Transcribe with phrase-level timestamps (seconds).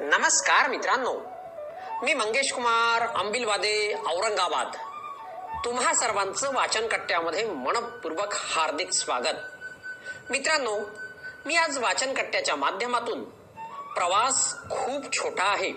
[0.00, 1.12] नमस्कार मित्रांनो.
[2.02, 4.76] मी मंगेश कुमार अंबिलवादे औरंगाबाद.
[5.64, 9.38] तुम्हा सर्वांचं वाचन कट्ट्यामध्ये मनपूर्वक हार्दिक स्वागत.
[10.30, 10.76] मित्रांनो
[11.46, 13.24] मी आज वाचन कट्ट्याच्या माध्यमातून
[13.94, 15.72] प्रवास खूप छोटा आहे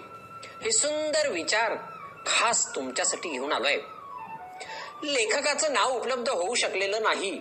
[0.63, 1.75] हे सुंदर विचार
[2.27, 3.77] खास तुमच्यासाठी घेऊन आलोय.
[5.03, 7.31] लेखकाचं नाव उपलब्ध होऊ शकलेलं नाही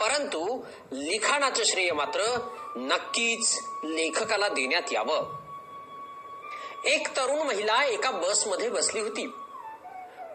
[0.00, 5.41] परंतु लिखाणाचं श्रेय मात्र नक्कीच लेखकाला देण्यात यावं.
[6.84, 9.26] एक तरुण महिला एका बसमध्ये बसली होती.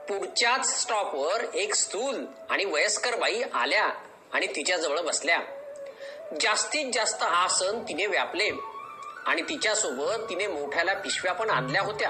[0.10, 3.86] पुढच्याच स्टॉपवर एक स्थूल आणि वयस्कर बाई आल्या
[4.34, 5.40] आणि तिच्याजवळ बसल्या.
[6.41, 8.50] जास्तीत जास्त आसन तिने व्यापले
[9.26, 12.10] आणि तिच्यासोबत तिने मोठ्याला पिशव्या पण आणल्या होत्या.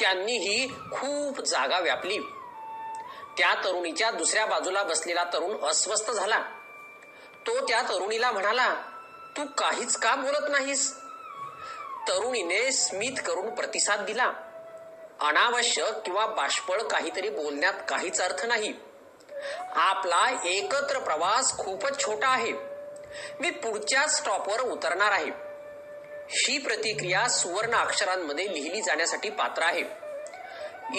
[0.00, 2.18] त्यांनीही खूप जागा व्यापली.
[3.38, 6.38] त्या तरुणीच्या दुसऱ्या बाजूला बसलेला तरुण अस्वस्थ झाला.
[7.46, 8.74] तो त्या तरुणीला म्हणाला
[9.36, 10.94] तू काहीच का बोलत नाहीस?
[12.08, 14.32] तरुणीने स्मित करून प्रतिसाद दिला.
[15.20, 18.74] अनावश्यक किंवा बाष्पळ काहीतरी बोलण्यात काहीच अर्थ नाही.
[19.70, 22.52] आपला एकत्र प्रवास खूपच छोटा आहे.
[23.40, 25.30] मी पुढच्या स्टॉपवर उतरणार आहे.
[26.30, 29.84] ही प्रतिक्रिया सुवर्ण अक्षरांमध्ये लिहिली जाण्यासाठी पात्र आहे.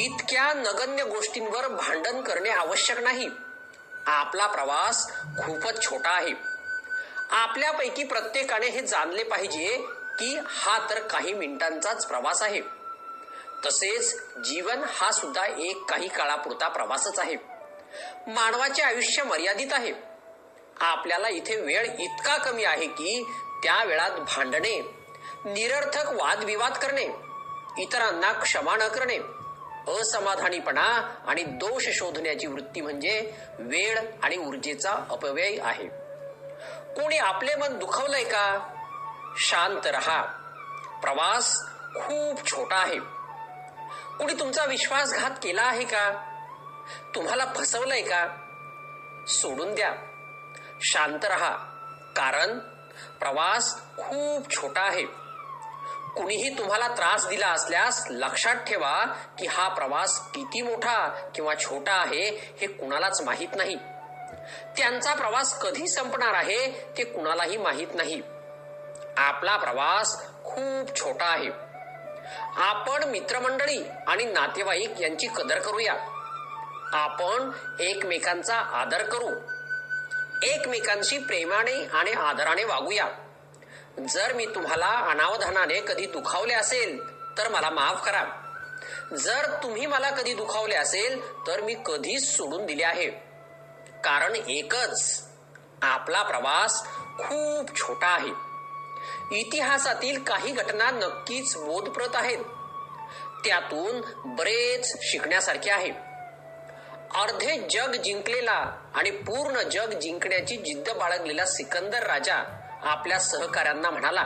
[0.02, 3.30] इतक्या नगण्य गोष्टींवर भांडण करणे आवश्यक नाही.
[4.06, 6.34] आपला प्रवास खूपच छोटा आहे.
[7.30, 9.86] आपल्यापैकी प्रत्येकाने हे जाणले पाहिजे
[10.20, 12.62] की हा तर काही मिनिटांचाच प्रवास आहे.
[13.66, 17.36] तसेच जीवन हा सुद्धा एक काही काळापुरता प्रवासच आहे.
[18.28, 19.94] मानवाचे आयुष्य मर्यादित आहे.
[20.80, 23.24] आपल्याला इथे वेळ इतका कमी आहे की
[23.64, 24.82] त्या वेळात भांडणे
[25.46, 27.08] निरर्थक वादविवाद करणे
[27.78, 29.18] इतरांना क्षमा न करणे
[30.00, 35.88] असमाधानीपणा आणि दोष शोधण्याची वृत्ती म्हणजे वेळ आणि ऊर्जेचा अपव्यय आहे.
[36.94, 38.74] कोणी आपले मन दुखवलंय का?
[39.40, 40.22] शांत रहा.
[41.02, 41.62] प्रवास
[41.96, 43.00] खूप छोटा आहे.
[44.20, 46.12] कुणी तुमचा विश्वासघात केला आहे का?
[47.16, 48.28] तुम्हाला फसवलंय का?
[49.28, 49.92] सोडून द्या.
[50.82, 51.52] शांत रहा.
[52.16, 52.60] कारण
[53.20, 55.04] प्रवास खूप छोटा आहे.
[56.16, 59.06] कुणीही तुम्हाला त्रास दिला असल्यास लक्षात ठेवा
[59.40, 63.76] की हा प्रवास किती मोठा किंवा छोटा आहे हे कुणालाच माहीत नाही.
[64.78, 68.22] त्यांचा प्रवास कधी संपणार आहे ते कुणालाही माहीत नाही.
[69.18, 71.50] आपला प्रवास खूप छोटा आहे.
[72.56, 75.94] आपण मित्रमंडळी आणि नातेवाईक यांची कदर करूया.
[76.94, 79.30] आपण एकमेकांचा आदर करू.
[80.44, 83.06] एकमेकांशी प्रेमाने आणि आदराने वागूया.
[84.10, 88.24] जर मी तुम्हाला अनावधानाने कधी दुखावले असेल तर मला माफ करा.
[89.18, 93.10] जर तुम्ही मला कधी दुखावले असेल तर मी कधीच सोडून दिले आहे.
[94.04, 95.24] कारण एकच
[95.82, 98.47] आपला प्रवास खूप छोटा आहे.
[99.32, 102.38] इतिहासातील काही घटना नक्कीच बोधप्रत आहेत.
[103.46, 105.92] त्यातून बरेच शिकण्यासारखे आहे.
[107.16, 112.44] अर्धे जग जिंकलेला आणि पूर्ण जग जिंकण्याची जिद्द बाळगलेला सिकंदर राजा
[112.84, 114.26] आपल्या सहकाऱ्यांना म्हणाला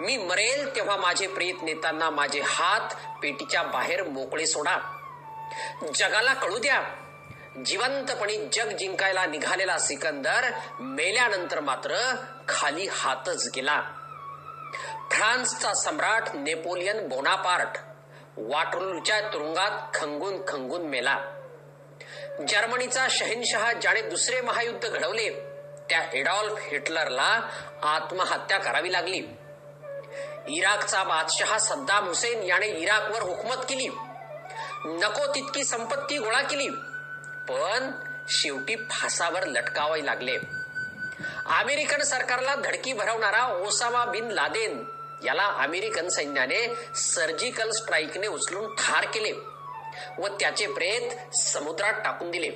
[0.00, 4.76] मी मरेल तेव्हा माझे प्रेत नेताना माझे हात पेटीच्या बाहेर मोकळे सोडा.
[5.94, 6.80] जगाला कळू द्या
[7.64, 12.14] जिवंतपणे जग जिंकायला निघालेला सिकंदर मेल्यानंतर मात्र
[12.48, 13.82] खाली हातच गेला.
[15.12, 17.78] फ्रान्सचा सम्राट नेपोलियन बोनापार्ट
[18.36, 21.18] वाटरूच्या तुरुंगात खंगून खंगून मेला.
[22.48, 25.30] जर्मनीचा शहनशहा ज्याने दुसरे महायुद्ध घडवले
[25.90, 27.40] त्या एडॉल्फ हिटलरला
[27.82, 29.22] आत्महत्या करावी लागली.
[30.48, 33.88] इराकचा बादशहा सद्दाम हुसेन याने इराकवर हुकमत केली.
[34.84, 36.68] नको तितकी संपत्ती गोळा केली.
[37.50, 37.90] पण
[38.28, 40.36] शेवटी फासावर लटकावे लागले.
[41.46, 44.84] अमेरिकन सरकारला धडकी भरवणारा ओसामा बिन लादेन
[45.24, 49.32] याला अमेरिकन सैन्याने सर्जिकल स्ट्राईकने उचलून ठार केले
[50.18, 52.50] व त्याचे प्रेत समुद्रात टाकून दिले.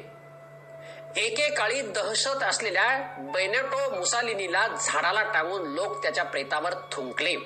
[1.16, 7.36] एकेकाळी दहशत असलेल्या बेनेटो मुसालिनीला झाडाला टांगून लोक त्याच्या प्रेतावर थुंकले.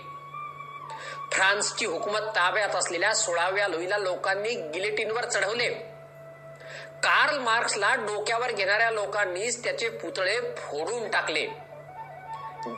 [1.33, 5.96] फ्रान्सची हुकूमत ताब्यात असलेल्या सोळाव्या लोईला लोकांनी गिलेटिनवर चढवले.
[7.07, 11.47] कार्ल मार्क्सला डोक्यावर घेणाऱ्या लोकांनीच त्याचे पुतळे फोडून टाकले.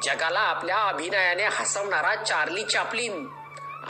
[0.02, 3.26] जगाला आपल्या अभिनयाने हसवणारा चार्ली चापलिन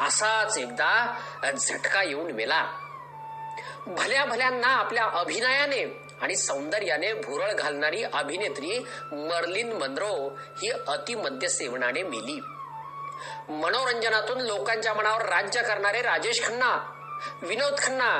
[0.06, 1.18] असाच एकदा
[1.58, 2.64] झटका येऊन मेला.
[3.86, 5.82] भल्या भल्यांना आपल्या अभिनयाने
[6.22, 8.78] आणि सौंदर्याने भुरळ घालणारी अभिनेत्री
[9.12, 12.40] मर्लिन मनरो ही अतिमद्य सेवनाने मेली.
[13.48, 16.76] मनोरंजनातून लोकांच्या मनावर राज्य करणारे राजेश खन्ना
[17.42, 18.10] विनोद खन्ना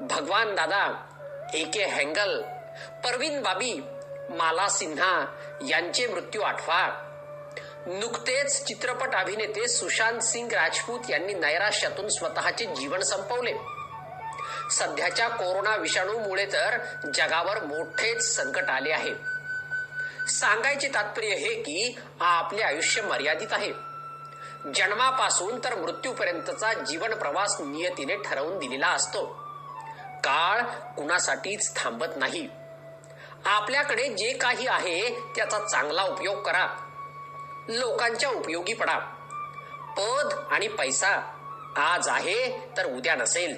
[0.00, 1.12] भगवान दादा
[1.54, 2.42] ए के हँगल
[3.04, 3.74] परवीन बाबी
[4.30, 5.24] माला सिन्हा
[5.68, 7.02] यांचे मृत्यू आठवा
[7.86, 13.52] नुकतेच चित्रपट अभिनेते सुशांत सिंग राजपूत यांनी नैराश्यातून स्वतःचे जीवन संपवले.
[14.70, 16.78] सध्याच्या कोरोना विषाणूमुळे तर
[17.14, 19.14] जगावर मोठेच संकट आले आहे.
[20.28, 23.72] सांगायचे तात्पर्य हे की आपले आयुष्य मर्यादित आहे.
[24.74, 29.45] जन्मापासून तर मृत्यूपर्यंतचा जीवन प्रवास नियतीने ठरवून दिलेला असतो.
[30.26, 30.62] काळ
[30.96, 32.48] कुणासाठीच थांबत नाही.
[33.44, 36.66] आपल्याकडे जे काही आहे त्याचा चांगला उपयोग करा.
[37.68, 38.98] लोकांच्या उपयोगी पडा.
[39.98, 41.08] पद आणि पैसा
[41.76, 43.56] आज आहे तर उद्या नसेल.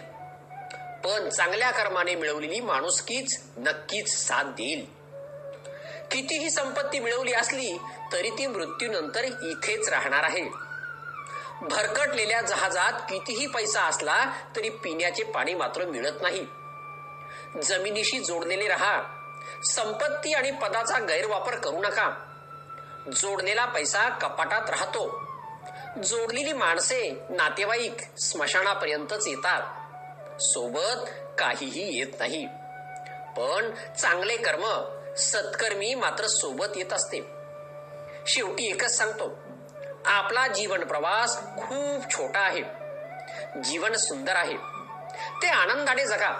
[1.05, 4.87] पण चांगल्या कर्माने मिळवलेली माणुसकीच नक्कीच साथ देईल.
[6.11, 7.79] कितीही संपत्ती मिळवली असली
[8.13, 10.68] तरी ती मृत्यूनंतर इथेच राहणार आहे.
[11.63, 14.25] भरकटलेल्या जहाजात कितीही पैसा असला
[14.57, 16.47] तरी पिण्याचे पाणी मात्र मिळत नाही.
[17.63, 19.03] जमिनीशी जोडलेले राहा.
[19.65, 22.11] संपत्ती आणि पदाचा गैरवापर करू नका.
[23.13, 25.29] जोडलेला पैसा कपाटात राहतो.
[26.03, 29.63] जोडलेली माणसे नातेवाईक स्मशानापर्यंतच येतात.
[30.41, 32.47] सोबत काहीही येत नाही.
[33.37, 34.85] पण चांगले कर्म
[35.15, 37.21] सत्कर्मी मात्र सोबत येत असते.
[38.27, 39.48] शेवटी एकच सांगतो.
[40.09, 42.63] आपला जीवन प्रवास खूप छोटा आहे.
[43.63, 44.57] जीवन सुंदर आहे.
[45.43, 46.31] ते आनंदाने जगा.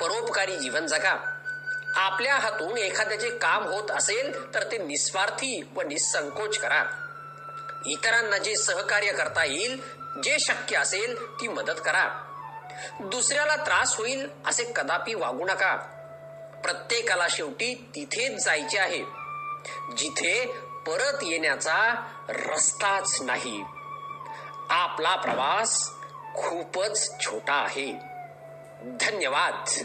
[0.00, 1.30] परोपकारी जीवन जगा.
[1.94, 6.84] आपल्या हातून एखाद्याचे काम होत असेल तर ते निस्वार्थी व निसंकोच करा.
[7.86, 9.82] इतरांना जे सहकार्य करता येईल
[10.22, 12.08] जे शक्य असेल ती मदत करा.
[13.00, 15.76] दुसऱ्याला त्रास होईल असे कदापि वागू नका.
[16.64, 19.04] प्रत्येकाला शेवटी तिथेच जायचे आहे.
[19.96, 20.52] जिथे
[20.86, 23.64] परत येण्याचा रस्ताच नाही.
[24.70, 25.90] आपला प्रवास
[26.34, 27.92] खूपच छोटा आहे.
[29.00, 29.84] धन्यवाद.